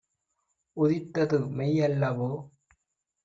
உதித்தது 0.77 1.39
மெய்அல்லவோ? 1.57 2.31